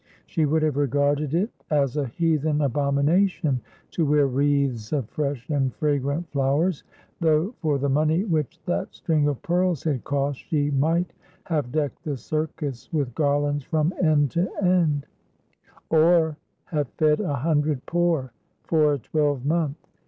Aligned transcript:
She 0.25 0.45
would 0.45 0.63
have 0.63 0.77
regarded 0.77 1.35
it 1.35 1.51
as 1.69 1.95
a 1.95 2.07
heathen 2.07 2.61
abomination 2.61 3.61
to 3.91 4.03
wear 4.03 4.25
wreaths 4.25 4.91
of 4.91 5.07
fresh 5.11 5.47
and 5.51 5.71
fragrant 5.75 6.27
flowers, 6.31 6.83
though 7.19 7.53
for 7.61 7.77
the 7.77 7.87
money 7.87 8.23
which 8.25 8.57
that 8.65 8.95
string 8.95 9.27
of 9.27 9.39
pearls 9.43 9.83
had 9.83 10.03
cost 10.03 10.39
she 10.39 10.71
might 10.71 11.13
have 11.43 11.71
decked 11.71 12.01
the 12.03 12.17
circus 12.17 12.91
with 12.91 13.13
garlands 13.13 13.63
from 13.63 13.93
end 14.01 14.31
to 14.31 14.51
end, 14.63 15.05
or 15.91 16.35
have 16.65 16.87
fed 16.97 17.19
a 17.19 17.35
hundred 17.35 17.85
poor 17.85 18.33
for 18.63 18.93
a 18.93 18.97
twelvemonth. 18.97 19.75